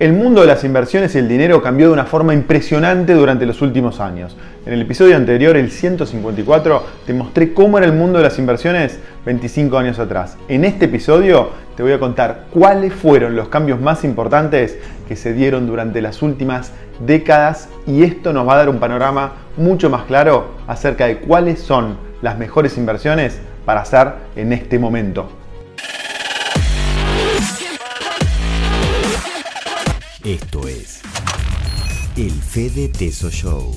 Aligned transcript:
El 0.00 0.12
mundo 0.12 0.42
de 0.42 0.46
las 0.46 0.62
inversiones 0.62 1.16
y 1.16 1.18
el 1.18 1.26
dinero 1.26 1.60
cambió 1.60 1.88
de 1.88 1.92
una 1.92 2.04
forma 2.04 2.32
impresionante 2.32 3.14
durante 3.14 3.46
los 3.46 3.60
últimos 3.62 3.98
años. 3.98 4.36
En 4.64 4.72
el 4.72 4.82
episodio 4.82 5.16
anterior, 5.16 5.56
el 5.56 5.72
154, 5.72 6.86
te 7.04 7.12
mostré 7.12 7.52
cómo 7.52 7.78
era 7.78 7.86
el 7.88 7.94
mundo 7.94 8.18
de 8.18 8.22
las 8.22 8.38
inversiones 8.38 9.00
25 9.26 9.76
años 9.76 9.98
atrás. 9.98 10.36
En 10.46 10.64
este 10.64 10.84
episodio 10.84 11.50
te 11.76 11.82
voy 11.82 11.90
a 11.90 11.98
contar 11.98 12.44
cuáles 12.52 12.92
fueron 12.92 13.34
los 13.34 13.48
cambios 13.48 13.80
más 13.80 14.04
importantes 14.04 14.78
que 15.08 15.16
se 15.16 15.32
dieron 15.32 15.66
durante 15.66 16.00
las 16.00 16.22
últimas 16.22 16.70
décadas 17.04 17.68
y 17.84 18.04
esto 18.04 18.32
nos 18.32 18.46
va 18.46 18.54
a 18.54 18.58
dar 18.58 18.68
un 18.68 18.78
panorama 18.78 19.32
mucho 19.56 19.90
más 19.90 20.04
claro 20.04 20.52
acerca 20.68 21.06
de 21.08 21.18
cuáles 21.18 21.58
son 21.58 21.96
las 22.22 22.38
mejores 22.38 22.78
inversiones 22.78 23.40
para 23.64 23.80
hacer 23.80 24.12
en 24.36 24.52
este 24.52 24.78
momento. 24.78 25.28
Esto 30.28 30.68
es 30.68 31.00
el 32.14 32.30
Fede 32.30 32.88
Teso 32.88 33.30
Show. 33.30 33.74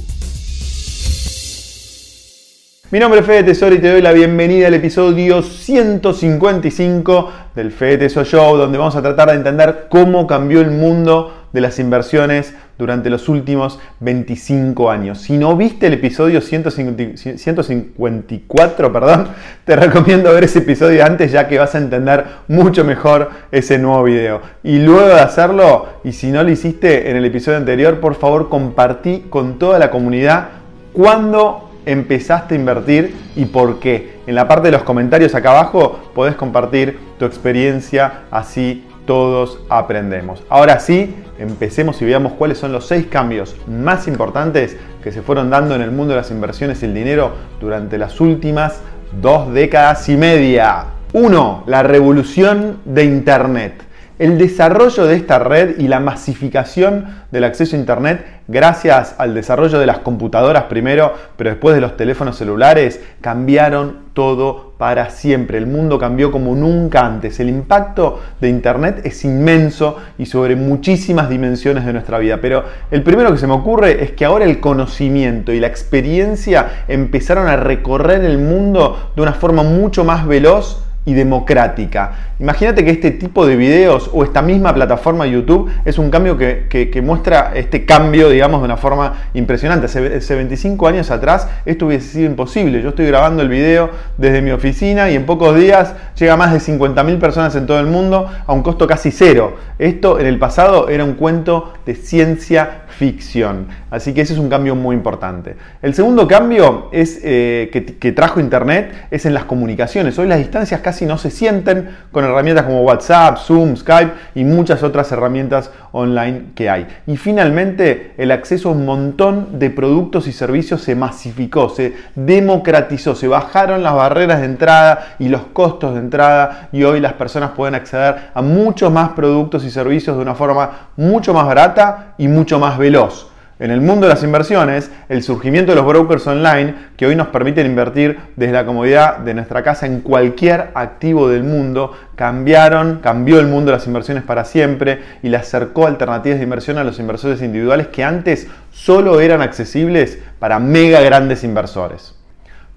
Mi 2.89 2.99
nombre 2.99 3.21
es 3.21 3.25
Fede 3.25 3.43
Tesoro 3.43 3.73
y 3.73 3.79
te 3.79 3.89
doy 3.89 4.01
la 4.01 4.11
bienvenida 4.11 4.67
al 4.67 4.73
episodio 4.73 5.43
155 5.43 7.31
del 7.55 7.71
Fede 7.71 7.99
Tesoro 7.99 8.25
Show, 8.25 8.57
donde 8.57 8.77
vamos 8.77 8.97
a 8.97 9.01
tratar 9.01 9.29
de 9.29 9.35
entender 9.35 9.87
cómo 9.89 10.27
cambió 10.27 10.59
el 10.59 10.71
mundo 10.71 11.40
de 11.53 11.61
las 11.61 11.79
inversiones 11.79 12.53
durante 12.77 13.09
los 13.09 13.29
últimos 13.29 13.79
25 13.99 14.89
años. 14.89 15.21
Si 15.21 15.37
no 15.37 15.55
viste 15.55 15.87
el 15.87 15.93
episodio 15.93 16.41
154, 16.41 18.93
perdón, 18.93 19.27
te 19.65 19.75
recomiendo 19.75 20.33
ver 20.33 20.45
ese 20.45 20.59
episodio 20.59 21.05
antes 21.05 21.31
ya 21.31 21.47
que 21.47 21.59
vas 21.59 21.75
a 21.75 21.77
entender 21.77 22.25
mucho 22.47 22.83
mejor 22.83 23.29
ese 23.51 23.77
nuevo 23.77 24.01
video. 24.03 24.41
Y 24.63 24.79
luego 24.79 25.07
de 25.07 25.19
hacerlo, 25.19 25.87
y 26.03 26.13
si 26.13 26.31
no 26.31 26.41
lo 26.43 26.49
hiciste 26.49 27.09
en 27.09 27.17
el 27.17 27.25
episodio 27.25 27.57
anterior, 27.57 27.99
por 27.99 28.15
favor 28.15 28.49
compartí 28.49 29.25
con 29.29 29.59
toda 29.59 29.77
la 29.77 29.91
comunidad 29.91 30.47
cuándo 30.93 31.71
empezaste 31.85 32.55
a 32.55 32.57
invertir 32.57 33.15
y 33.35 33.45
por 33.45 33.79
qué. 33.79 34.19
En 34.27 34.35
la 34.35 34.47
parte 34.47 34.67
de 34.67 34.73
los 34.73 34.83
comentarios 34.83 35.33
acá 35.35 35.51
abajo 35.51 35.99
podés 36.13 36.35
compartir 36.35 36.99
tu 37.17 37.25
experiencia, 37.25 38.23
así 38.31 38.85
todos 39.11 39.59
aprendemos. 39.67 40.41
Ahora 40.47 40.79
sí, 40.79 41.13
empecemos 41.37 42.01
y 42.01 42.05
veamos 42.05 42.31
cuáles 42.31 42.57
son 42.57 42.71
los 42.71 42.87
seis 42.87 43.07
cambios 43.07 43.57
más 43.67 44.07
importantes 44.07 44.77
que 45.03 45.11
se 45.11 45.21
fueron 45.21 45.49
dando 45.49 45.75
en 45.75 45.81
el 45.81 45.91
mundo 45.91 46.13
de 46.13 46.21
las 46.21 46.31
inversiones 46.31 46.81
y 46.81 46.85
el 46.85 46.93
dinero 46.93 47.33
durante 47.59 47.97
las 47.97 48.21
últimas 48.21 48.79
dos 49.21 49.53
décadas 49.53 50.07
y 50.07 50.15
media. 50.15 50.85
1. 51.11 51.63
La 51.67 51.83
revolución 51.83 52.77
de 52.85 53.03
Internet. 53.03 53.83
El 54.17 54.37
desarrollo 54.37 55.05
de 55.05 55.17
esta 55.17 55.39
red 55.39 55.77
y 55.77 55.89
la 55.89 55.99
masificación 55.99 57.07
del 57.31 57.43
acceso 57.43 57.75
a 57.75 57.79
Internet 57.79 58.25
gracias 58.47 59.15
al 59.17 59.33
desarrollo 59.33 59.77
de 59.77 59.87
las 59.87 59.99
computadoras 59.99 60.63
primero, 60.69 61.13
pero 61.35 61.49
después 61.49 61.75
de 61.75 61.81
los 61.81 61.97
teléfonos 61.97 62.37
celulares, 62.37 63.01
cambiaron 63.19 64.05
todo 64.13 64.70
para 64.81 65.11
siempre. 65.11 65.59
El 65.59 65.67
mundo 65.67 65.99
cambió 65.99 66.31
como 66.31 66.55
nunca 66.55 67.05
antes. 67.05 67.39
El 67.39 67.49
impacto 67.49 68.19
de 68.41 68.49
Internet 68.49 69.01
es 69.03 69.23
inmenso 69.23 69.97
y 70.17 70.25
sobre 70.25 70.55
muchísimas 70.55 71.29
dimensiones 71.29 71.85
de 71.85 71.93
nuestra 71.93 72.17
vida. 72.17 72.39
Pero 72.41 72.63
el 72.89 73.03
primero 73.03 73.31
que 73.31 73.37
se 73.37 73.45
me 73.45 73.53
ocurre 73.53 74.03
es 74.03 74.13
que 74.13 74.25
ahora 74.25 74.43
el 74.43 74.59
conocimiento 74.59 75.53
y 75.53 75.59
la 75.59 75.67
experiencia 75.67 76.85
empezaron 76.87 77.47
a 77.47 77.57
recorrer 77.57 78.25
el 78.25 78.39
mundo 78.39 79.11
de 79.15 79.21
una 79.21 79.33
forma 79.33 79.61
mucho 79.61 80.03
más 80.03 80.25
veloz 80.25 80.83
y 81.03 81.13
democrática. 81.13 82.11
Imagínate 82.39 82.85
que 82.85 82.91
este 82.91 83.11
tipo 83.11 83.45
de 83.45 83.55
videos 83.55 84.09
o 84.13 84.23
esta 84.23 84.41
misma 84.41 84.73
plataforma 84.73 85.25
YouTube 85.25 85.71
es 85.83 85.97
un 85.97 86.09
cambio 86.09 86.37
que, 86.37 87.01
muestra 87.03 87.53
este 87.55 87.85
cambio, 87.85 88.29
digamos, 88.29 88.61
de 88.61 88.65
una 88.65 88.77
forma 88.77 89.13
impresionante. 89.33 89.87
Hace, 89.87 90.35
25 90.35 90.87
años 90.87 91.09
atrás 91.09 91.47
esto 91.65 91.87
hubiese 91.87 92.07
sido 92.07 92.25
imposible. 92.25 92.81
Yo 92.81 92.89
estoy 92.89 93.07
grabando 93.07 93.41
el 93.41 93.49
video 93.49 93.89
desde 94.17 94.41
mi 94.41 94.51
oficina 94.51 95.09
y 95.09 95.15
en 95.15 95.25
pocos 95.25 95.55
días 95.55 95.95
llega 96.17 96.33
a 96.33 96.37
más 96.37 96.53
de 96.53 96.59
50.000 96.59 97.19
personas 97.19 97.55
en 97.55 97.65
todo 97.65 97.79
el 97.79 97.87
mundo 97.87 98.29
a 98.45 98.53
un 98.53 98.61
costo 98.61 98.85
casi 98.85 99.11
cero. 99.11 99.57
Esto 99.79 100.19
en 100.19 100.27
el 100.27 100.37
pasado 100.37 100.89
era 100.89 101.03
un 101.03 101.13
cuento 101.13 101.73
de 101.85 101.95
ciencia 101.95 102.81
ficción. 103.01 103.67
Así 103.89 104.13
que 104.13 104.21
ese 104.21 104.33
es 104.33 104.39
un 104.39 104.49
cambio 104.49 104.75
muy 104.75 104.95
importante. 104.95 105.55
El 105.81 105.93
segundo 105.93 106.27
cambio 106.27 106.89
es, 106.91 107.19
eh, 107.23 107.69
que, 107.99 108.11
trajo 108.11 108.39
Internet 108.39 109.07
es 109.09 109.25
en 109.25 109.33
las 109.33 109.45
comunicaciones. 109.45 110.19
Hoy 110.19 110.27
las 110.27 110.37
distancias 110.37 110.81
casi 110.81 110.90
no 111.05 111.17
se 111.17 111.31
sienten 111.31 111.89
con 112.11 112.25
herramientas 112.25 112.65
como 112.65 112.81
WhatsApp, 112.81 113.37
Zoom, 113.37 113.75
Skype 113.75 114.11
y 114.35 114.43
muchas 114.43 114.83
otras 114.83 115.11
herramientas 115.11 115.71
online 115.91 116.51
que 116.55 116.69
hay. 116.69 116.87
Y 117.07 117.17
finalmente 117.17 118.13
el 118.17 118.31
acceso 118.31 118.69
a 118.69 118.71
un 118.73 118.85
montón 118.85 119.59
de 119.59 119.69
productos 119.69 120.27
y 120.27 120.31
servicios 120.31 120.81
se 120.81 120.95
masificó, 120.95 121.69
se 121.69 121.95
democratizó, 122.15 123.15
se 123.15 123.27
bajaron 123.27 123.83
las 123.83 123.93
barreras 123.93 124.39
de 124.41 124.45
entrada 124.45 125.15
y 125.19 125.29
los 125.29 125.41
costos 125.53 125.93
de 125.93 125.99
entrada 126.01 126.69
y 126.71 126.83
hoy 126.83 126.99
las 126.99 127.13
personas 127.13 127.51
pueden 127.51 127.75
acceder 127.75 128.31
a 128.33 128.41
muchos 128.41 128.91
más 128.91 129.09
productos 129.09 129.63
y 129.63 129.71
servicios 129.71 130.15
de 130.15 130.21
una 130.21 130.35
forma 130.35 130.89
mucho 130.97 131.33
más 131.33 131.45
barata 131.45 132.13
y 132.17 132.27
mucho 132.27 132.59
más 132.59 132.77
veloz 132.77 133.30
en 133.61 133.69
el 133.69 133.79
mundo 133.79 134.07
de 134.07 134.13
las 134.13 134.23
inversiones, 134.23 134.89
el 135.07 135.21
surgimiento 135.21 135.71
de 135.71 135.75
los 135.75 135.85
brokers 135.85 136.25
online, 136.25 136.73
que 136.97 137.05
hoy 137.05 137.15
nos 137.15 137.27
permiten 137.27 137.67
invertir 137.67 138.17
desde 138.35 138.53
la 138.53 138.65
comodidad 138.65 139.19
de 139.19 139.35
nuestra 139.35 139.61
casa 139.61 139.85
en 139.85 140.01
cualquier 140.01 140.71
activo 140.73 141.29
del 141.29 141.43
mundo, 141.43 141.93
cambiaron, 142.15 143.01
cambió 143.03 143.39
el 143.39 143.45
mundo 143.45 143.71
de 143.71 143.77
las 143.77 143.85
inversiones 143.85 144.23
para 144.23 144.45
siempre 144.45 145.01
y 145.21 145.29
le 145.29 145.37
acercó 145.37 145.85
alternativas 145.85 146.39
de 146.39 146.43
inversión 146.43 146.79
a 146.79 146.83
los 146.83 146.97
inversores 146.97 147.43
individuales 147.43 147.89
que 147.89 148.03
antes 148.03 148.47
solo 148.71 149.21
eran 149.21 149.43
accesibles 149.43 150.17
para 150.39 150.57
mega 150.57 150.99
grandes 151.01 151.43
inversores. 151.43 152.15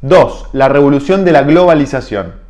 2. 0.02 0.50
La 0.52 0.68
revolución 0.68 1.24
de 1.24 1.32
la 1.32 1.44
globalización. 1.44 2.44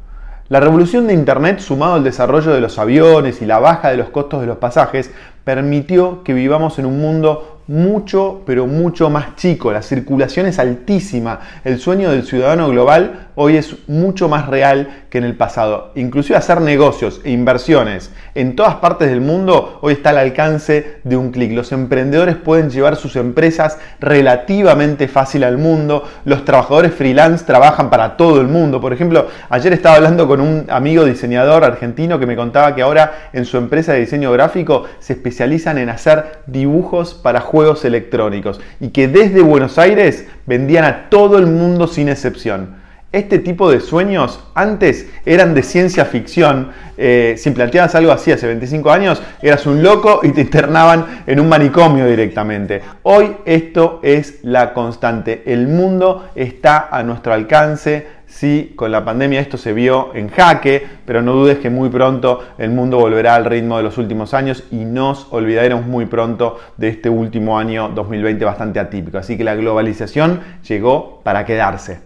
La 0.48 0.58
revolución 0.58 1.06
de 1.06 1.14
Internet 1.14 1.60
sumado 1.60 1.94
al 1.94 2.04
desarrollo 2.04 2.52
de 2.52 2.60
los 2.60 2.80
aviones 2.80 3.40
y 3.42 3.46
la 3.46 3.60
baja 3.60 3.90
de 3.90 3.96
los 3.96 4.10
costos 4.10 4.40
de 4.40 4.46
los 4.48 4.58
pasajes 4.58 5.12
permitió 5.44 6.24
que 6.24 6.34
vivamos 6.34 6.78
en 6.78 6.86
un 6.86 7.00
mundo 7.00 7.53
mucho, 7.66 8.42
pero 8.46 8.66
mucho 8.66 9.10
más 9.10 9.36
chico. 9.36 9.72
La 9.72 9.82
circulación 9.82 10.46
es 10.46 10.58
altísima. 10.58 11.40
El 11.64 11.78
sueño 11.78 12.10
del 12.10 12.24
ciudadano 12.24 12.68
global 12.68 13.28
hoy 13.36 13.56
es 13.56 13.88
mucho 13.88 14.28
más 14.28 14.46
real 14.48 15.04
que 15.10 15.18
en 15.18 15.24
el 15.24 15.36
pasado. 15.36 15.92
Inclusive 15.94 16.36
hacer 16.36 16.60
negocios 16.60 17.20
e 17.24 17.30
inversiones 17.30 18.10
en 18.34 18.56
todas 18.56 18.76
partes 18.76 19.08
del 19.08 19.20
mundo 19.20 19.78
hoy 19.80 19.94
está 19.94 20.10
al 20.10 20.18
alcance 20.18 20.98
de 21.04 21.16
un 21.16 21.30
clic. 21.30 21.52
Los 21.52 21.72
emprendedores 21.72 22.36
pueden 22.36 22.70
llevar 22.70 22.96
sus 22.96 23.16
empresas 23.16 23.78
relativamente 24.00 25.08
fácil 25.08 25.44
al 25.44 25.58
mundo. 25.58 26.04
Los 26.24 26.44
trabajadores 26.44 26.92
freelance 26.92 27.44
trabajan 27.44 27.90
para 27.90 28.16
todo 28.16 28.40
el 28.40 28.48
mundo. 28.48 28.80
Por 28.80 28.92
ejemplo, 28.92 29.28
ayer 29.48 29.72
estaba 29.72 29.96
hablando 29.96 30.28
con 30.28 30.40
un 30.40 30.66
amigo 30.68 31.04
diseñador 31.04 31.64
argentino 31.64 32.18
que 32.18 32.26
me 32.26 32.36
contaba 32.36 32.74
que 32.74 32.82
ahora 32.82 33.30
en 33.32 33.44
su 33.44 33.56
empresa 33.56 33.92
de 33.92 34.00
diseño 34.00 34.32
gráfico 34.32 34.84
se 34.98 35.14
especializan 35.14 35.78
en 35.78 35.88
hacer 35.88 36.40
dibujos 36.46 37.14
para 37.14 37.40
juegos 37.54 37.84
electrónicos 37.84 38.60
y 38.80 38.88
que 38.88 39.06
desde 39.06 39.40
Buenos 39.40 39.78
Aires 39.78 40.26
vendían 40.44 40.84
a 40.84 41.08
todo 41.08 41.38
el 41.38 41.46
mundo 41.46 41.86
sin 41.86 42.08
excepción. 42.08 42.82
Este 43.12 43.38
tipo 43.38 43.70
de 43.70 43.78
sueños 43.78 44.40
antes 44.56 45.08
eran 45.24 45.54
de 45.54 45.62
ciencia 45.62 46.04
ficción. 46.04 46.72
Eh, 46.98 47.36
si 47.38 47.52
planteabas 47.52 47.94
algo 47.94 48.10
así 48.10 48.32
hace 48.32 48.48
25 48.48 48.90
años, 48.90 49.22
eras 49.40 49.66
un 49.66 49.84
loco 49.84 50.18
y 50.24 50.30
te 50.30 50.40
internaban 50.40 51.22
en 51.24 51.38
un 51.38 51.48
manicomio 51.48 52.08
directamente. 52.08 52.82
Hoy 53.04 53.36
esto 53.44 54.00
es 54.02 54.40
la 54.42 54.74
constante. 54.74 55.44
El 55.46 55.68
mundo 55.68 56.30
está 56.34 56.88
a 56.90 57.04
nuestro 57.04 57.32
alcance. 57.32 58.23
Sí, 58.34 58.72
con 58.74 58.90
la 58.90 59.04
pandemia 59.04 59.38
esto 59.38 59.56
se 59.56 59.72
vio 59.72 60.10
en 60.12 60.28
jaque, 60.28 60.84
pero 61.06 61.22
no 61.22 61.34
dudes 61.34 61.58
que 61.58 61.70
muy 61.70 61.88
pronto 61.88 62.42
el 62.58 62.70
mundo 62.70 62.98
volverá 62.98 63.36
al 63.36 63.44
ritmo 63.44 63.76
de 63.76 63.84
los 63.84 63.96
últimos 63.96 64.34
años 64.34 64.64
y 64.72 64.84
nos 64.84 65.28
olvidaremos 65.30 65.86
muy 65.86 66.06
pronto 66.06 66.58
de 66.76 66.88
este 66.88 67.08
último 67.08 67.56
año 67.56 67.90
2020 67.90 68.44
bastante 68.44 68.80
atípico. 68.80 69.18
Así 69.18 69.36
que 69.36 69.44
la 69.44 69.54
globalización 69.54 70.40
llegó 70.68 71.20
para 71.22 71.46
quedarse. 71.46 72.00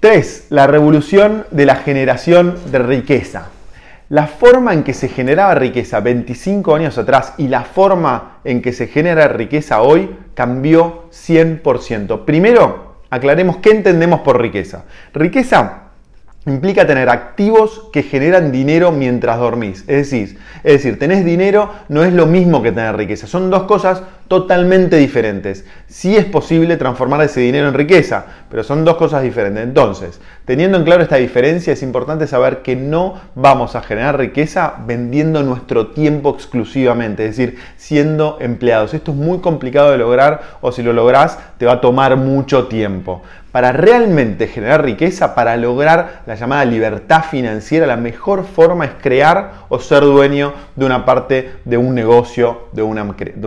3. 0.00 0.46
La 0.48 0.66
revolución 0.66 1.44
de 1.50 1.66
la 1.66 1.76
generación 1.76 2.56
de 2.72 2.78
riqueza. 2.78 3.48
La 4.08 4.28
forma 4.28 4.72
en 4.72 4.84
que 4.84 4.94
se 4.94 5.08
generaba 5.08 5.54
riqueza 5.54 6.00
25 6.00 6.74
años 6.74 6.96
atrás 6.96 7.34
y 7.36 7.48
la 7.48 7.60
forma 7.60 8.38
en 8.42 8.62
que 8.62 8.72
se 8.72 8.86
genera 8.86 9.28
riqueza 9.28 9.82
hoy 9.82 10.16
cambió 10.32 11.10
100%. 11.10 12.24
Primero, 12.24 12.85
aclaremos 13.10 13.58
qué 13.58 13.70
entendemos 13.70 14.20
por 14.20 14.40
riqueza. 14.40 14.84
Riqueza 15.14 15.85
implica 16.46 16.86
tener 16.86 17.08
activos 17.08 17.88
que 17.92 18.02
generan 18.02 18.52
dinero 18.52 18.92
mientras 18.92 19.38
dormís. 19.38 19.80
Es 19.88 20.10
decir, 20.10 20.38
es 20.62 20.72
decir, 20.74 20.98
tenés 20.98 21.24
dinero 21.24 21.70
no 21.88 22.04
es 22.04 22.12
lo 22.12 22.26
mismo 22.26 22.62
que 22.62 22.72
tener 22.72 22.96
riqueza. 22.96 23.26
Son 23.26 23.50
dos 23.50 23.64
cosas 23.64 24.02
totalmente 24.28 24.96
diferentes. 24.96 25.64
Sí 25.88 26.16
es 26.16 26.24
posible 26.24 26.76
transformar 26.76 27.22
ese 27.22 27.40
dinero 27.40 27.68
en 27.68 27.74
riqueza, 27.74 28.26
pero 28.50 28.62
son 28.62 28.84
dos 28.84 28.96
cosas 28.96 29.22
diferentes. 29.22 29.62
Entonces, 29.62 30.20
teniendo 30.44 30.78
en 30.78 30.84
claro 30.84 31.02
esta 31.02 31.16
diferencia, 31.16 31.72
es 31.72 31.82
importante 31.82 32.26
saber 32.26 32.62
que 32.62 32.76
no 32.76 33.20
vamos 33.34 33.74
a 33.76 33.82
generar 33.82 34.18
riqueza 34.18 34.74
vendiendo 34.86 35.42
nuestro 35.42 35.88
tiempo 35.88 36.30
exclusivamente, 36.30 37.26
es 37.26 37.36
decir, 37.36 37.58
siendo 37.76 38.38
empleados. 38.40 38.94
Esto 38.94 39.12
es 39.12 39.16
muy 39.16 39.38
complicado 39.38 39.90
de 39.90 39.98
lograr 39.98 40.42
o 40.60 40.70
si 40.72 40.82
lo 40.82 40.92
lográs 40.92 41.38
te 41.58 41.66
va 41.66 41.74
a 41.74 41.80
tomar 41.80 42.16
mucho 42.16 42.66
tiempo. 42.66 43.22
Para 43.56 43.72
realmente 43.72 44.48
generar 44.48 44.84
riqueza, 44.84 45.34
para 45.34 45.56
lograr 45.56 46.20
la 46.26 46.34
llamada 46.34 46.66
libertad 46.66 47.24
financiera, 47.24 47.86
la 47.86 47.96
mejor 47.96 48.44
forma 48.44 48.84
es 48.84 48.90
crear 49.00 49.64
o 49.70 49.78
ser 49.78 50.02
dueño 50.02 50.52
de 50.74 50.84
una 50.84 51.06
parte 51.06 51.52
de 51.64 51.78
un 51.78 51.94
negocio, 51.94 52.68
de 52.72 52.82
una, 52.82 53.00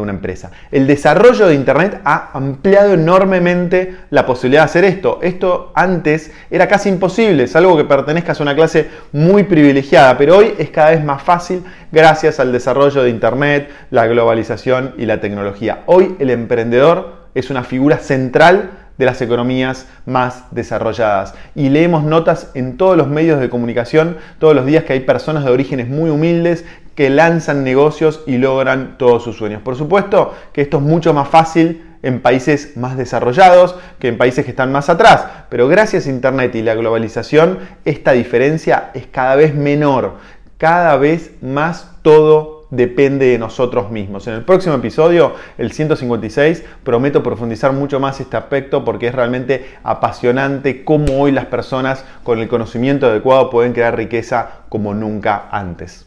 empresa. 0.10 0.50
El 0.72 0.88
desarrollo 0.88 1.46
de 1.46 1.54
Internet 1.54 2.02
ha 2.06 2.32
ampliado 2.34 2.96
enormemente 2.96 3.98
la 4.10 4.26
posibilidad 4.26 4.62
de 4.62 4.66
hacer 4.66 4.84
esto. 4.84 5.20
Esto 5.22 5.72
antes 5.76 6.32
era 6.50 6.68
casi 6.68 6.90
imposible, 6.90 7.46
salvo 7.46 7.78
que 7.78 7.84
pertenezcas 7.84 8.40
a 8.40 8.44
una 8.44 8.56
clase 8.56 8.90
muy 9.12 9.44
privilegiada, 9.44 10.18
pero 10.18 10.38
hoy 10.38 10.56
es 10.58 10.72
cada 10.72 10.90
vez 10.90 11.04
más 11.04 11.22
fácil 11.22 11.64
gracias 11.92 12.40
al 12.40 12.52
desarrollo 12.52 13.04
de 13.04 13.12
Internet, 13.12 13.70
la 13.92 14.08
globalización 14.08 14.96
y 14.98 15.06
la 15.06 15.22
tecnología. 15.22 15.84
Hoy 15.86 16.16
el 16.18 16.32
emprendedor 16.32 17.30
es 17.36 17.52
una 17.52 17.64
figura 17.64 18.00
central 18.00 18.72
de 19.00 19.06
las 19.06 19.22
economías 19.22 19.88
más 20.06 20.44
desarrolladas. 20.52 21.34
Y 21.56 21.70
leemos 21.70 22.04
notas 22.04 22.52
en 22.54 22.78
todos 22.78 22.96
los 22.96 23.08
medios 23.08 23.40
de 23.40 23.50
comunicación 23.50 24.18
todos 24.38 24.54
los 24.54 24.66
días 24.68 24.84
que 24.84 24.94
hay 24.94 25.00
personas 25.00 25.46
de 25.46 25.52
orígenes 25.52 25.90
muy 25.90 26.12
humildes 26.12 26.66
que 26.94 27.10
lanzan 27.10 27.64
negocios 27.64 28.22
y 28.28 28.38
logran 28.38 28.98
todos 28.98 29.24
sus 29.24 29.38
sueños. 29.38 29.62
Por 29.62 29.78
supuesto 29.78 30.36
que 30.52 30.62
esto 30.62 30.78
es 30.78 30.84
mucho 30.84 31.14
más 31.14 31.30
fácil 31.30 31.82
en 32.04 32.20
países 32.20 32.76
más 32.78 32.98
desarrollados 32.98 33.76
que 34.00 34.10
en 34.10 34.18
países 34.18 34.44
que 34.44 34.52
están 34.52 34.72
más 34.72 34.90
atrás, 34.90 35.26
pero 35.50 35.68
gracias 35.68 36.06
a 36.06 36.10
Internet 36.10 36.54
y 36.56 36.62
la 36.62 36.76
globalización 36.76 37.60
esta 37.86 38.12
diferencia 38.12 38.92
es 38.94 39.08
cada 39.08 39.36
vez 39.36 39.56
menor, 39.56 40.16
cada 40.58 40.98
vez 40.98 41.32
más 41.42 41.90
todo 42.02 42.59
depende 42.72 43.28
de 43.28 43.38
nosotros 43.38 43.92
mismos. 43.92 44.28
En 44.28 44.36
el 44.36 44.44
próximo 44.44 44.76
episodio, 44.76 45.34
el 45.58 45.72
156, 45.72 46.64
prometo 46.84 47.24
profundizar 47.24 47.74
mucho 47.74 48.00
más 48.00 48.20
este 48.20 48.38
aspecto 48.38 48.86
porque 48.86 49.08
es 49.08 49.16
realmente 49.16 49.66
apasionante 49.84 50.84
cómo 50.84 51.20
hoy 51.20 51.32
las 51.32 51.46
personas 51.46 52.06
con 52.24 52.40
el 52.40 52.48
conocimiento 52.48 53.08
adecuado 53.08 53.50
pueden 53.50 53.74
crear 53.74 53.96
riqueza 53.96 54.50
como 54.70 54.94
nunca 54.94 55.48
antes. 55.52 56.06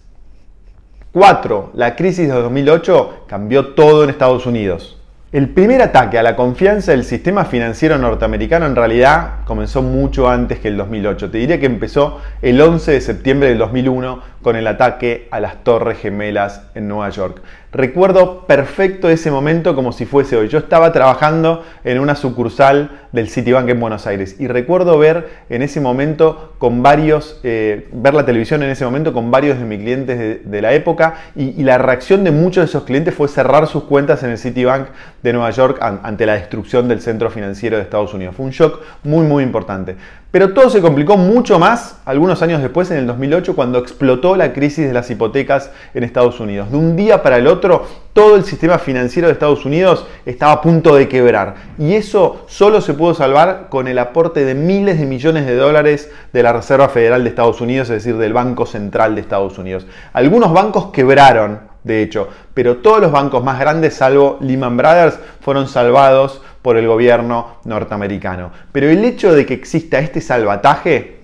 4. 1.12 1.72
La 1.74 1.94
crisis 1.94 2.28
de 2.28 2.34
2008 2.34 3.24
cambió 3.26 3.74
todo 3.74 4.04
en 4.04 4.10
Estados 4.10 4.46
Unidos. 4.46 4.98
El 5.32 5.48
primer 5.48 5.80
ataque 5.80 6.18
a 6.18 6.22
la 6.22 6.36
confianza 6.36 6.92
del 6.92 7.04
sistema 7.04 7.46
financiero 7.46 7.96
norteamericano 7.96 8.66
en 8.66 8.76
realidad 8.76 9.36
comenzó 9.46 9.80
mucho 9.80 10.28
antes 10.28 10.58
que 10.58 10.68
el 10.68 10.76
2008. 10.76 11.30
Te 11.30 11.38
diría 11.38 11.58
que 11.58 11.64
empezó 11.64 12.20
el 12.42 12.60
11 12.60 12.92
de 12.92 13.00
septiembre 13.00 13.48
del 13.48 13.56
2001 13.56 14.22
con 14.42 14.56
el 14.56 14.66
ataque 14.66 15.28
a 15.30 15.40
las 15.40 15.64
Torres 15.64 15.98
Gemelas 15.98 16.62
en 16.74 16.88
Nueva 16.88 17.08
York. 17.10 17.40
Recuerdo 17.72 18.46
perfecto 18.46 19.08
ese 19.08 19.30
momento 19.30 19.74
como 19.74 19.92
si 19.92 20.04
fuese 20.04 20.36
hoy. 20.36 20.48
Yo 20.48 20.58
estaba 20.58 20.92
trabajando 20.92 21.64
en 21.84 22.00
una 22.00 22.16
sucursal 22.16 23.00
del 23.12 23.30
Citibank 23.30 23.68
en 23.70 23.80
Buenos 23.80 24.06
Aires 24.06 24.36
y 24.38 24.46
recuerdo 24.46 24.98
ver 24.98 25.28
en 25.48 25.62
ese 25.62 25.80
momento 25.80 26.52
con 26.58 26.82
varios, 26.82 27.40
eh, 27.44 27.88
ver 27.92 28.12
la 28.12 28.26
televisión 28.26 28.62
en 28.62 28.68
ese 28.68 28.84
momento 28.84 29.14
con 29.14 29.30
varios 29.30 29.58
de 29.58 29.64
mis 29.64 29.78
clientes 29.78 30.40
de, 30.44 30.62
la 30.62 30.74
época 30.74 31.14
y, 31.34 31.62
la 31.62 31.78
reacción 31.78 32.24
de 32.24 32.30
muchos 32.30 32.62
de 32.62 32.66
esos 32.66 32.84
clientes 32.84 33.14
fue 33.14 33.28
cerrar 33.28 33.66
sus 33.66 33.84
cuentas 33.84 34.22
en 34.22 34.30
el 34.30 34.38
Citibank 34.38 34.88
de 35.22 35.32
Nueva 35.32 35.50
York 35.50 35.78
ante 35.80 36.26
la 36.26 36.34
destrucción 36.34 36.88
del 36.88 37.00
centro 37.00 37.30
financiero 37.30 37.76
de 37.76 37.84
Estados 37.84 38.12
Unidos. 38.12 38.36
Fue 38.36 38.44
un 38.44 38.52
shock 38.52 38.80
muy 39.02 39.24
muy 39.26 39.42
importante. 39.42 39.96
Pero 40.32 40.54
todo 40.54 40.70
se 40.70 40.80
complicó 40.80 41.18
mucho 41.18 41.58
más 41.58 41.98
algunos 42.06 42.40
años 42.40 42.62
después, 42.62 42.90
en 42.90 42.96
el 42.96 43.06
2008, 43.06 43.54
cuando 43.54 43.78
explotó 43.78 44.34
la 44.34 44.54
crisis 44.54 44.86
de 44.86 44.94
las 44.94 45.10
hipotecas 45.10 45.70
en 45.92 46.04
Estados 46.04 46.40
Unidos. 46.40 46.70
De 46.70 46.78
un 46.78 46.96
día 46.96 47.22
para 47.22 47.36
el 47.36 47.46
otro, 47.46 47.86
todo 48.14 48.36
el 48.36 48.44
sistema 48.44 48.78
financiero 48.78 49.28
de 49.28 49.34
Estados 49.34 49.66
Unidos 49.66 50.06
estaba 50.24 50.52
a 50.52 50.60
punto 50.62 50.94
de 50.94 51.06
quebrar. 51.06 51.56
Y 51.78 51.96
eso 51.96 52.46
solo 52.48 52.80
se 52.80 52.94
pudo 52.94 53.12
salvar 53.12 53.66
con 53.68 53.88
el 53.88 53.98
aporte 53.98 54.46
de 54.46 54.54
miles 54.54 54.98
de 54.98 55.04
millones 55.04 55.44
de 55.44 55.54
dólares 55.54 56.10
de 56.32 56.42
la 56.42 56.54
Reserva 56.54 56.88
Federal 56.88 57.24
de 57.24 57.28
Estados 57.28 57.60
Unidos, 57.60 57.90
es 57.90 58.02
decir, 58.02 58.16
del 58.16 58.32
Banco 58.32 58.64
Central 58.64 59.14
de 59.14 59.20
Estados 59.20 59.58
Unidos. 59.58 59.86
Algunos 60.14 60.54
bancos 60.54 60.92
quebraron, 60.92 61.71
de 61.84 62.02
hecho, 62.02 62.28
pero 62.54 62.76
todos 62.76 63.00
los 63.00 63.10
bancos 63.10 63.42
más 63.42 63.58
grandes, 63.58 63.94
salvo 63.94 64.38
Lehman 64.40 64.76
Brothers, 64.76 65.18
fueron 65.40 65.66
salvados 65.66 66.40
por 66.62 66.76
el 66.76 66.86
gobierno 66.86 67.56
norteamericano. 67.64 68.52
Pero 68.70 68.88
el 68.88 69.04
hecho 69.04 69.34
de 69.34 69.44
que 69.44 69.54
exista 69.54 69.98
este 69.98 70.20
salvataje, 70.20 71.22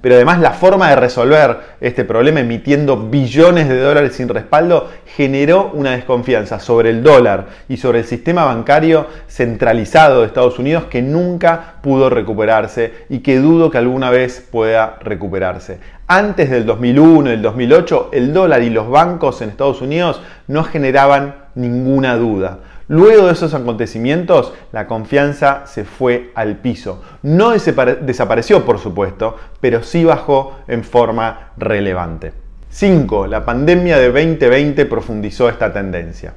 pero 0.00 0.14
además 0.14 0.40
la 0.40 0.52
forma 0.52 0.88
de 0.88 0.96
resolver 0.96 1.58
este 1.80 2.04
problema 2.04 2.40
emitiendo 2.40 2.96
billones 2.96 3.68
de 3.68 3.78
dólares 3.78 4.14
sin 4.14 4.28
respaldo, 4.28 4.88
generó 5.16 5.70
una 5.74 5.90
desconfianza 5.90 6.60
sobre 6.60 6.90
el 6.90 7.02
dólar 7.02 7.46
y 7.68 7.76
sobre 7.76 7.98
el 7.98 8.04
sistema 8.04 8.44
bancario 8.44 9.06
centralizado 9.28 10.20
de 10.20 10.28
Estados 10.28 10.58
Unidos 10.58 10.84
que 10.84 11.02
nunca 11.02 11.74
pudo 11.82 12.08
recuperarse 12.08 12.92
y 13.08 13.18
que 13.18 13.38
dudo 13.38 13.70
que 13.70 13.78
alguna 13.78 14.10
vez 14.10 14.46
pueda 14.50 14.98
recuperarse. 15.02 15.80
Antes 16.10 16.48
del 16.48 16.64
2001 16.64 17.28
y 17.28 17.32
el 17.34 17.42
2008, 17.42 18.08
el 18.12 18.32
dólar 18.32 18.62
y 18.62 18.70
los 18.70 18.88
bancos 18.88 19.42
en 19.42 19.50
Estados 19.50 19.82
Unidos 19.82 20.22
no 20.46 20.64
generaban 20.64 21.34
ninguna 21.54 22.16
duda. 22.16 22.60
Luego 22.88 23.26
de 23.26 23.34
esos 23.34 23.52
acontecimientos, 23.52 24.54
la 24.72 24.86
confianza 24.86 25.66
se 25.66 25.84
fue 25.84 26.32
al 26.34 26.56
piso. 26.56 27.02
No 27.22 27.50
desapareció, 27.50 28.64
por 28.64 28.78
supuesto, 28.78 29.36
pero 29.60 29.82
sí 29.82 30.02
bajó 30.02 30.56
en 30.66 30.82
forma 30.82 31.50
relevante. 31.58 32.32
5. 32.70 33.26
La 33.26 33.44
pandemia 33.44 33.98
de 33.98 34.06
2020 34.06 34.86
profundizó 34.86 35.50
esta 35.50 35.74
tendencia. 35.74 36.32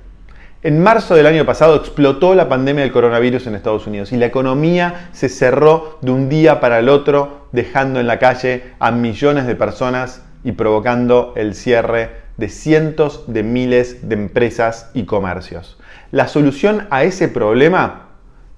En 0.63 0.83
marzo 0.83 1.15
del 1.15 1.27
año 1.27 1.45
pasado 1.45 1.77
explotó 1.77 2.35
la 2.35 2.49
pandemia 2.49 2.83
del 2.83 2.91
coronavirus 2.91 3.47
en 3.47 3.55
Estados 3.55 3.87
Unidos 3.87 4.11
y 4.11 4.17
la 4.17 4.25
economía 4.25 5.09
se 5.13 5.29
cerró 5.29 5.97
de 6.01 6.11
un 6.11 6.27
día 6.27 6.59
para 6.59 6.79
el 6.79 6.89
otro, 6.89 7.40
dejando 7.51 7.99
en 7.99 8.07
la 8.07 8.19
calle 8.19 8.63
a 8.79 8.91
millones 8.91 9.47
de 9.47 9.55
personas 9.55 10.23
y 10.43 10.53
provocando 10.53 11.33
el 11.35 11.55
cierre 11.55 12.21
de 12.37 12.49
cientos 12.49 13.25
de 13.27 13.43
miles 13.43 14.07
de 14.07 14.15
empresas 14.15 14.89
y 14.93 15.05
comercios. 15.05 15.77
La 16.11 16.27
solución 16.27 16.87
a 16.89 17.03
ese 17.03 17.27
problema 17.27 18.10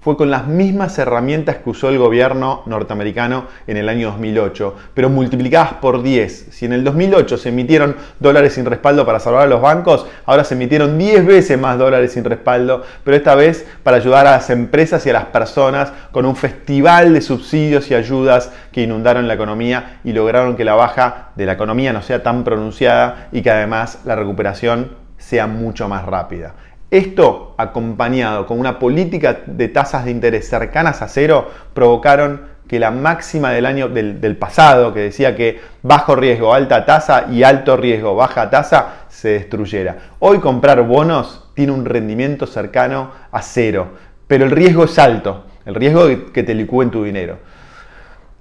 fue 0.04 0.18
con 0.18 0.30
las 0.30 0.46
mismas 0.46 0.98
herramientas 0.98 1.56
que 1.56 1.70
usó 1.70 1.88
el 1.88 1.96
gobierno 1.96 2.62
norteamericano 2.66 3.46
en 3.66 3.78
el 3.78 3.88
año 3.88 4.08
2008, 4.10 4.74
pero 4.92 5.08
multiplicadas 5.08 5.72
por 5.80 6.02
10. 6.02 6.48
Si 6.50 6.66
en 6.66 6.74
el 6.74 6.84
2008 6.84 7.38
se 7.38 7.48
emitieron 7.48 7.96
dólares 8.20 8.52
sin 8.52 8.66
respaldo 8.66 9.06
para 9.06 9.18
salvar 9.18 9.44
a 9.44 9.46
los 9.46 9.62
bancos, 9.62 10.06
ahora 10.26 10.44
se 10.44 10.56
emitieron 10.56 10.98
10 10.98 11.24
veces 11.24 11.58
más 11.58 11.78
dólares 11.78 12.12
sin 12.12 12.24
respaldo, 12.24 12.82
pero 13.02 13.16
esta 13.16 13.34
vez 13.34 13.66
para 13.82 13.96
ayudar 13.96 14.26
a 14.26 14.32
las 14.32 14.50
empresas 14.50 15.06
y 15.06 15.10
a 15.10 15.14
las 15.14 15.24
personas 15.24 15.90
con 16.12 16.26
un 16.26 16.36
festival 16.36 17.14
de 17.14 17.22
subsidios 17.22 17.90
y 17.90 17.94
ayudas 17.94 18.52
que 18.72 18.82
inundaron 18.82 19.26
la 19.26 19.32
economía 19.32 20.00
y 20.04 20.12
lograron 20.12 20.54
que 20.54 20.66
la 20.66 20.74
baja 20.74 21.30
de 21.34 21.46
la 21.46 21.52
economía 21.52 21.94
no 21.94 22.02
sea 22.02 22.22
tan 22.22 22.44
pronunciada 22.44 23.28
y 23.32 23.40
que 23.40 23.50
además 23.50 24.00
la 24.04 24.16
recuperación 24.16 25.02
sea 25.16 25.46
mucho 25.46 25.88
más 25.88 26.04
rápida. 26.04 26.52
Esto, 26.94 27.56
acompañado 27.58 28.46
con 28.46 28.60
una 28.60 28.78
política 28.78 29.40
de 29.46 29.66
tasas 29.66 30.04
de 30.04 30.12
interés 30.12 30.48
cercanas 30.48 31.02
a 31.02 31.08
cero, 31.08 31.50
provocaron 31.74 32.42
que 32.68 32.78
la 32.78 32.92
máxima 32.92 33.50
del 33.50 33.66
año 33.66 33.88
del, 33.88 34.36
pasado, 34.36 34.94
que 34.94 35.00
decía 35.00 35.34
que 35.34 35.60
bajo 35.82 36.14
riesgo, 36.14 36.54
alta 36.54 36.86
tasa 36.86 37.26
y 37.32 37.42
alto 37.42 37.76
riesgo, 37.76 38.14
baja 38.14 38.48
tasa, 38.48 39.06
se 39.08 39.30
destruyera. 39.30 39.96
Hoy 40.20 40.38
comprar 40.38 40.86
bonos 40.86 41.50
tiene 41.54 41.72
un 41.72 41.84
rendimiento 41.84 42.46
cercano 42.46 43.10
a 43.32 43.42
cero, 43.42 43.88
pero 44.28 44.44
el 44.44 44.52
riesgo 44.52 44.84
es 44.84 44.96
alto, 44.96 45.46
el 45.66 45.74
riesgo 45.74 46.32
que 46.32 46.44
te 46.44 46.54
licúen 46.54 46.92
tu 46.92 47.02
dinero. 47.02 47.38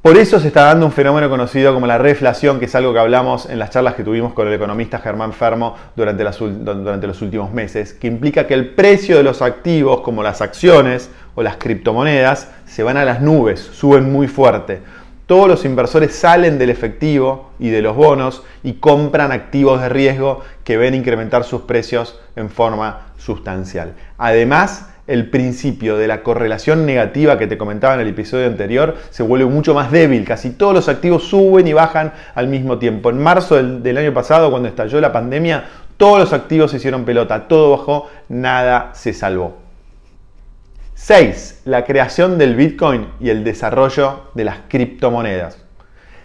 Por 0.04 0.18
eso 0.18 0.38
se 0.42 0.50
está 0.50 0.66
dando 0.66 0.86
un 0.86 0.92
fenómeno 0.92 1.30
conocido 1.30 1.74
como 1.74 1.88
la 1.88 1.98
reflación, 1.98 2.60
que 2.60 2.66
es 2.66 2.76
algo 2.76 2.92
que 2.92 3.00
hablamos 3.00 3.46
en 3.46 3.58
las 3.58 3.70
charlas 3.70 3.94
que 3.94 4.04
tuvimos 4.04 4.34
con 4.34 4.46
el 4.46 4.54
economista 4.54 5.00
Germán 5.00 5.32
Fermo 5.32 5.78
durante, 5.96 6.26
durante, 6.26 7.08
los 7.08 7.22
últimos 7.22 7.54
meses, 7.54 7.94
que 7.94 8.08
implica 8.08 8.46
que 8.46 8.54
el 8.54 8.72
precio 8.72 9.16
de 9.16 9.24
los 9.24 9.42
activos, 9.42 10.02
como 10.02 10.22
las 10.22 10.42
acciones 10.42 11.10
o 11.36 11.42
las 11.42 11.56
criptomonedas, 11.56 12.50
se 12.66 12.84
van 12.84 12.98
a 12.98 13.06
las 13.06 13.22
nubes, 13.22 13.62
suben 13.62 14.12
muy 14.12 14.28
fuerte. 14.28 14.82
Todos 15.26 15.48
los 15.48 15.64
inversores 15.64 16.14
salen 16.14 16.60
del 16.60 16.70
efectivo 16.70 17.52
y 17.58 17.70
de 17.70 17.82
los 17.82 17.96
bonos 17.96 18.44
y 18.62 18.74
compran 18.74 19.32
activos 19.32 19.80
de 19.80 19.88
riesgo 19.88 20.42
que 20.66 20.76
ven 20.76 20.96
incrementar 20.96 21.46
sus 21.46 21.62
precios 21.62 22.20
en 22.36 22.50
forma 22.50 23.14
sustancial. 23.18 23.94
Además, 24.18 24.90
el 25.06 25.30
principio 25.30 25.98
de 25.98 26.08
la 26.08 26.24
correlación 26.24 26.86
negativa 26.86 27.38
que 27.38 27.48
te 27.48 27.58
comentaba 27.58 27.96
en 27.96 28.02
el 28.02 28.08
episodio 28.08 28.48
anterior 28.48 28.96
se 29.10 29.24
vuelve 29.24 29.46
mucho 29.46 29.74
más 29.74 29.92
débil. 29.92 30.24
Casi 30.26 30.52
todos 30.52 30.74
los 30.74 30.88
activos 30.88 31.24
suben 31.24 31.68
y 31.68 31.74
bajan 31.74 32.14
al 32.36 32.48
mismo 32.48 32.78
tiempo. 32.78 33.10
En 33.10 33.22
marzo 33.22 33.62
del, 33.62 33.98
año 33.98 34.14
pasado, 34.14 34.50
cuando 34.50 34.70
estalló 34.70 35.02
la 35.02 35.12
pandemia, 35.12 35.66
todos 35.98 36.20
los 36.20 36.34
activos 36.34 36.72
se 36.72 36.78
hicieron 36.78 37.04
pelota, 37.04 37.48
todo 37.48 37.72
bajó, 37.72 38.10
nada 38.30 38.92
se 38.94 39.14
salvó. 39.14 39.58
6. 40.96 41.64
La 41.66 41.84
creación 41.84 42.38
del 42.38 42.56
Bitcoin 42.56 43.08
y 43.20 43.30
el 43.30 43.44
desarrollo 43.44 44.30
de 44.36 44.46
las 44.46 44.60
criptomonedas. 44.70 45.58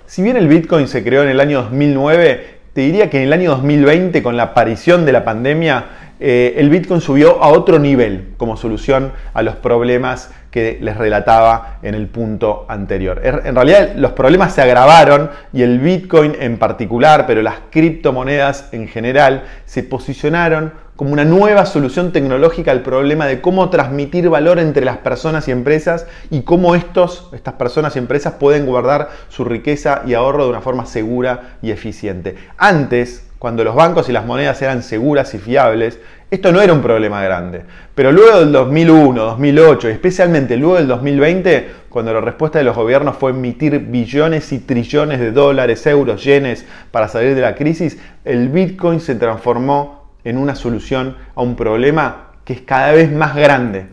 Si 0.07 0.23
bien 0.23 0.37
el 0.37 0.47
Bitcoin 0.47 0.87
se 0.89 1.03
creó 1.03 1.23
en 1.23 1.29
el 1.31 1.41
año 1.41 1.63
2009, 1.63 2.59
te 2.73 2.83
diría 2.83 3.11
que 3.11 3.19
en 3.19 3.25
el 3.25 3.33
año 3.33 3.51
2020, 3.51 4.23
con 4.23 4.37
la 4.37 4.45
aparición 4.45 5.05
de 5.05 5.13
la 5.13 5.25
pandemia, 5.25 6.08
eh, 6.21 6.55
el 6.57 6.71
Bitcoin 6.71 7.01
subió 7.01 7.43
a 7.43 7.49
otro 7.49 7.79
nivel 7.79 8.35
como 8.37 8.57
solución 8.57 9.13
a 9.35 9.43
los 9.43 9.57
problemas 9.57 10.31
que 10.51 10.79
les 10.81 10.97
relataba 10.97 11.79
en 11.83 11.95
el 11.95 12.09
punto 12.09 12.67
anterior. 12.69 13.21
Er, 13.23 13.43
en 13.45 13.55
realidad 13.55 13.95
los 13.97 14.13
problemas 14.13 14.55
se 14.55 14.63
agravaron 14.63 15.31
y 15.53 15.63
el 15.63 15.79
Bitcoin 15.79 16.35
en 16.41 16.59
particular, 16.59 17.27
pero 17.27 17.43
las 17.43 17.57
criptomonedas 17.71 18.69
en 18.73 18.89
general, 18.89 19.45
se 19.67 19.83
posicionaron 19.83 20.73
como 20.97 21.13
una 21.13 21.25
nueva 21.25 21.65
solución 21.65 22.11
tecnológica 22.11 22.73
al 22.73 22.83
problema 22.83 23.27
de 23.27 23.41
cómo 23.41 23.71
transmitir 23.71 24.29
valor 24.31 24.59
entre 24.59 24.85
las 24.85 24.97
personas 24.97 25.47
y 25.47 25.53
empresas 25.53 26.09
y 26.29 26.43
cómo 26.43 26.75
estos, 26.75 27.31
estas 27.33 27.55
personas 27.55 27.95
y 27.95 28.01
empresas 28.01 28.35
pueden 28.35 28.67
guardar 28.67 29.11
su 29.29 29.45
riqueza 29.45 30.03
y 30.07 30.15
ahorro 30.15 30.43
de 30.43 30.51
una 30.51 30.61
forma 30.61 30.87
segura 30.87 31.57
y 31.63 31.71
eficiente. 31.71 32.35
Antes, 32.57 33.28
cuando 33.39 33.63
los 33.63 33.75
bancos 33.75 34.09
y 34.09 34.13
las 34.13 34.27
monedas 34.27 34.61
eran 34.63 34.83
seguras 34.83 35.33
y 35.35 35.39
fiables, 35.39 36.01
esto 36.31 36.51
no 36.53 36.61
era 36.61 36.73
un 36.73 36.83
problema 36.83 37.23
grande. 37.23 37.63
Pero 37.95 38.11
luego 38.11 38.41
del 38.41 38.53
2001, 38.53 39.23
2008 39.23 39.89
y 39.89 39.93
especialmente 39.93 40.57
luego 40.57 40.77
del 40.77 40.89
2020, 40.89 41.71
cuando 41.89 42.13
la 42.13 42.21
respuesta 42.21 42.59
de 42.59 42.65
los 42.65 42.77
gobiernos 42.77 43.17
fue 43.17 43.31
emitir 43.31 43.79
billones 43.79 44.53
y 44.53 44.59
trillones 44.59 45.21
de 45.21 45.31
dólares, 45.31 45.87
euros, 45.87 46.25
yenes 46.25 46.67
para 46.91 47.09
salir 47.09 47.35
de 47.35 47.41
la 47.41 47.55
crisis, 47.55 47.99
el 48.25 48.49
Bitcoin 48.49 49.01
se 49.01 49.15
transformó 49.15 50.11
en 50.25 50.37
una 50.37 50.55
solución 50.55 51.17
a 51.35 51.43
un 51.43 51.55
problema 51.55 52.33
que 52.45 52.55
es 52.55 52.61
cada 52.63 52.93
vez 52.93 53.11
más 53.13 53.37
grande. 53.37 53.87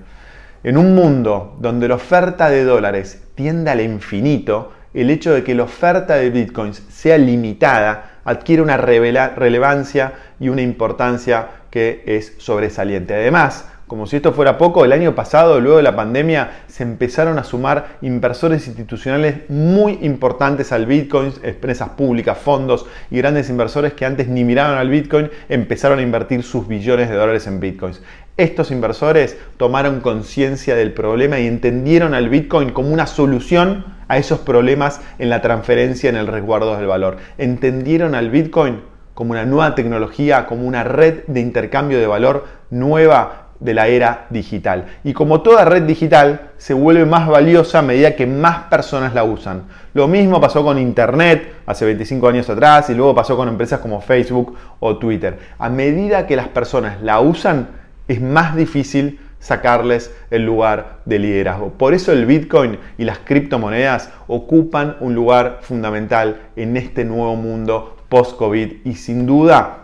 En 0.63 0.77
un 0.77 0.95
mundo 0.95 1.55
donde 1.59 1.87
la 1.87 1.95
oferta 1.95 2.49
de 2.49 2.63
dólares 2.63 3.21
tiende 3.35 3.69
al 3.69 3.81
infinito, 3.81 4.71
el 4.95 5.11
hecho 5.11 5.33
de 5.33 5.43
que 5.43 5.53
la 5.53 5.63
oferta 5.63 6.15
de 6.15 6.31
bitcoins 6.31 6.81
sea 6.89 7.17
limitada 7.17 8.14
adquiere 8.25 8.61
una 8.61 8.77
relevancia 8.77 10.13
y 10.39 10.49
una 10.49 10.61
importancia 10.61 11.47
que 11.69 12.03
es 12.05 12.33
sobresaliente. 12.37 13.13
Además, 13.13 13.65
como 13.87 14.07
si 14.07 14.15
esto 14.15 14.33
fuera 14.33 14.57
poco, 14.57 14.83
el 14.83 14.93
año 14.93 15.13
pasado, 15.13 15.61
luego 15.61 15.77
de 15.77 15.83
la 15.83 15.95
pandemia, 15.95 16.63
se 16.67 16.81
empezaron 16.81 17.37
a 17.37 17.43
sumar 17.43 17.97
inversores 18.01 18.65
institucionales 18.65 19.47
muy 19.47 19.99
importantes 20.01 20.71
al 20.71 20.87
Bitcoin, 20.87 21.31
empresas 21.43 21.89
públicas, 21.89 22.35
fondos 22.35 22.87
y 23.11 23.17
grandes 23.17 23.47
inversores 23.51 23.93
que 23.93 24.05
antes 24.05 24.27
ni 24.27 24.43
miraban 24.43 24.79
al 24.79 24.89
Bitcoin, 24.89 25.29
empezaron 25.49 25.99
a 25.99 26.01
invertir 26.01 26.41
sus 26.41 26.67
billones 26.67 27.09
de 27.09 27.15
dólares 27.15 27.45
en 27.45 27.59
Bitcoins. 27.59 28.01
Estos 28.37 28.71
inversores 28.71 29.37
tomaron 29.57 30.01
conciencia 30.01 30.75
del 30.75 30.91
problema 30.91 31.39
y 31.39 31.45
entendieron 31.45 32.15
al 32.15 32.27
Bitcoin 32.29 32.71
como 32.71 32.89
una 32.89 33.05
solución 33.05 33.94
a 34.07 34.17
esos 34.17 34.39
problemas 34.39 35.01
en 35.19 35.29
la 35.29 35.41
transferencia 35.41 36.09
en 36.09 36.15
el 36.15 36.27
resguardo 36.27 36.77
del 36.77 36.87
valor. 36.87 37.17
Entendieron 37.37 38.15
al 38.15 38.29
Bitcoin 38.29 38.81
como 39.13 39.31
una 39.31 39.45
nueva 39.45 39.75
tecnología, 39.75 40.45
como 40.45 40.67
una 40.67 40.83
red 40.83 41.23
de 41.27 41.39
intercambio 41.39 41.99
de 41.99 42.07
valor 42.07 42.45
nueva 42.69 43.45
de 43.59 43.73
la 43.73 43.87
era 43.87 44.27
digital. 44.29 44.85
Y 45.03 45.13
como 45.13 45.41
toda 45.41 45.65
red 45.65 45.83
digital, 45.83 46.51
se 46.57 46.73
vuelve 46.73 47.05
más 47.05 47.27
valiosa 47.27 47.79
a 47.79 47.81
medida 47.81 48.15
que 48.15 48.27
más 48.27 48.63
personas 48.63 49.13
la 49.13 49.23
usan. 49.23 49.63
Lo 49.93 50.07
mismo 50.07 50.41
pasó 50.41 50.63
con 50.63 50.77
Internet 50.77 51.53
hace 51.65 51.85
25 51.85 52.27
años 52.27 52.49
atrás 52.49 52.89
y 52.89 52.93
luego 52.93 53.15
pasó 53.15 53.37
con 53.37 53.47
empresas 53.47 53.79
como 53.79 54.01
Facebook 54.01 54.55
o 54.79 54.97
Twitter. 54.97 55.39
A 55.57 55.69
medida 55.69 56.27
que 56.27 56.35
las 56.35 56.49
personas 56.49 57.01
la 57.01 57.21
usan, 57.21 57.69
es 58.07 58.21
más 58.21 58.55
difícil 58.55 59.19
sacarles 59.45 60.11
el 60.31 60.43
lugar 60.43 61.01
de 61.05 61.19
liderazgo. 61.19 61.69
Por 61.69 61.93
eso 61.93 62.11
el 62.11 62.25
Bitcoin 62.25 62.79
y 62.97 63.03
las 63.03 63.19
criptomonedas 63.19 64.09
ocupan 64.25 64.97
un 65.01 65.13
lugar 65.13 65.59
fundamental 65.61 66.41
en 66.55 66.75
este 66.77 67.05
nuevo 67.05 67.35
mundo 67.35 67.95
post-COVID 68.09 68.77
y 68.83 68.95
sin 68.95 69.27
duda 69.27 69.83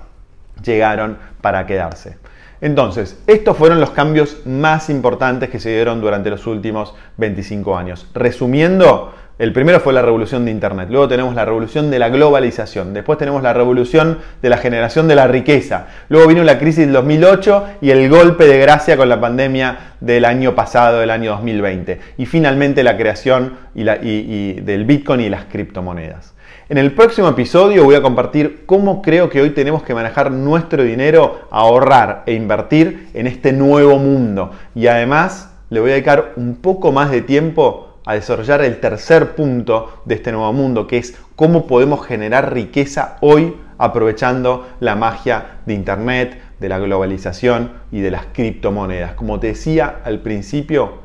llegaron 0.64 1.20
para 1.42 1.68
quedarse. 1.68 2.18
Entonces, 2.60 3.22
estos 3.28 3.56
fueron 3.56 3.80
los 3.80 3.92
cambios 3.92 4.48
más 4.48 4.90
importantes 4.90 5.52
que 5.52 5.60
se 5.60 5.70
dieron 5.70 6.02
durante 6.02 6.32
los 6.32 6.48
últimos 6.48 6.96
25 7.18 7.78
años. 7.78 8.08
Resumiendo, 8.16 9.14
el 9.42 9.54
primero 9.54 9.80
fue 9.80 9.92
la 9.92 10.04
revolución 10.04 10.46
de 10.46 10.52
Internet, 10.52 10.90
luego 10.92 11.08
tenemos 11.08 11.34
la 11.34 11.44
revolución 11.44 11.90
de 11.90 11.98
la 11.98 12.10
globalización, 12.10 12.94
después 12.94 13.18
tenemos 13.18 13.42
la 13.42 13.54
revolución 13.54 14.20
de 14.40 14.50
la 14.50 14.58
generación 14.58 15.08
de 15.08 15.16
la 15.16 15.26
riqueza, 15.26 15.88
luego 16.10 16.28
vino 16.28 16.44
la 16.44 16.60
crisis 16.60 16.86
del 16.86 16.94
2008 16.94 17.66
y 17.82 17.90
el 17.90 18.08
golpe 18.08 18.46
de 18.46 18.60
gracia 18.60 18.98
con 18.98 19.10
la 19.10 19.20
pandemia 19.20 19.96
del 20.00 20.26
año 20.26 20.54
pasado, 20.54 21.00
del 21.00 21.10
año 21.10 21.32
2020, 21.32 22.00
y 22.20 22.28
finalmente 22.28 22.84
la 22.84 22.96
creación 22.96 23.58
del 23.74 24.86
Bitcoin 24.86 25.22
y 25.22 25.30
las 25.30 25.46
criptomonedas. 25.46 26.36
En 26.70 26.78
el 26.78 26.92
próximo 26.92 27.28
episodio 27.28 27.84
voy 27.84 27.96
a 27.96 28.04
compartir 28.04 28.68
cómo 28.68 29.02
creo 29.02 29.28
que 29.32 29.42
hoy 29.42 29.50
tenemos 29.50 29.82
que 29.82 29.96
manejar 29.96 30.32
nuestro 30.32 30.84
dinero, 30.84 31.48
ahorrar 31.50 32.22
e 32.28 32.34
invertir 32.34 33.10
en 33.16 33.26
este 33.26 33.54
nuevo 33.54 33.98
mundo. 33.98 34.52
Y 34.76 34.86
además 34.86 35.52
le 35.72 35.80
voy 35.80 35.90
a 35.90 35.94
dedicar 35.94 36.34
un 36.36 36.58
poco 36.58 36.92
más 36.92 37.10
de 37.10 37.22
tiempo 37.22 37.91
a 38.06 38.14
desarrollar 38.16 38.62
el 38.62 38.80
tercer 38.80 39.36
punto 39.36 40.02
de 40.06 40.16
este 40.16 40.32
nuevo 40.32 40.52
mundo, 40.54 40.88
que 40.88 40.98
es 40.98 41.16
cómo 41.36 41.68
podemos 41.68 42.06
generar 42.06 42.54
riqueza 42.54 43.18
hoy 43.22 43.56
aprovechando 43.78 44.68
la 44.80 44.96
magia 44.96 45.60
de 45.66 45.74
Internet, 45.74 46.42
de 46.60 46.70
la 46.70 46.80
globalización 46.80 47.72
y 47.92 48.02
de 48.02 48.12
las 48.12 48.28
criptomonedas. 48.34 49.14
Como 49.14 49.40
te 49.40 49.48
decía 49.48 50.02
al 50.04 50.20
principio, 50.20 51.00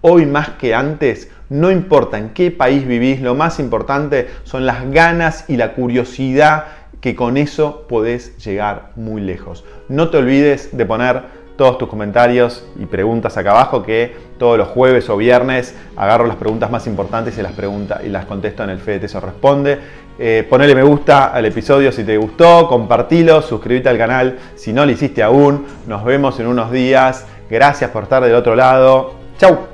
hoy 0.00 0.26
más 0.26 0.50
que 0.50 0.74
antes 0.74 1.30
no 1.50 1.70
importa 1.70 2.18
en 2.18 2.30
qué 2.30 2.50
país 2.50 2.86
vivís, 2.86 3.20
lo 3.20 3.34
más 3.34 3.58
importante 3.58 4.28
son 4.44 4.64
las 4.64 4.90
ganas 4.90 5.44
y 5.48 5.58
la 5.58 5.74
curiosidad 5.74 6.64
que 7.02 7.14
con 7.14 7.36
eso 7.36 7.86
podés 7.88 8.38
llegar 8.38 8.92
muy 8.96 9.20
lejos. 9.20 9.64
No 9.88 10.08
te 10.08 10.16
olvides 10.16 10.74
de 10.74 10.86
poner 10.86 11.41
todos 11.62 11.78
tus 11.78 11.88
comentarios 11.88 12.66
y 12.74 12.86
preguntas 12.86 13.36
acá 13.36 13.52
abajo 13.52 13.84
que 13.84 14.16
todos 14.36 14.58
los 14.58 14.66
jueves 14.66 15.08
o 15.08 15.16
viernes 15.16 15.76
agarro 15.94 16.26
las 16.26 16.34
preguntas 16.34 16.72
más 16.72 16.88
importantes 16.88 17.38
y 17.38 17.42
las, 17.42 17.52
pregunta, 17.52 18.00
y 18.04 18.08
las 18.08 18.24
contesto 18.24 18.64
en 18.64 18.70
el 18.70 18.80
FEDT 18.80 19.04
eso 19.04 19.20
responde. 19.20 19.78
Eh, 20.18 20.44
ponele 20.50 20.74
me 20.74 20.82
gusta 20.82 21.26
al 21.26 21.44
episodio 21.44 21.92
si 21.92 22.02
te 22.02 22.16
gustó, 22.16 22.66
compartilo, 22.66 23.42
suscríbete 23.42 23.88
al 23.88 23.96
canal 23.96 24.38
si 24.56 24.72
no 24.72 24.84
lo 24.84 24.90
hiciste 24.90 25.22
aún. 25.22 25.64
Nos 25.86 26.02
vemos 26.02 26.40
en 26.40 26.48
unos 26.48 26.72
días. 26.72 27.26
Gracias 27.48 27.92
por 27.92 28.02
estar 28.02 28.24
del 28.24 28.34
otro 28.34 28.56
lado. 28.56 29.14
Chau. 29.38 29.71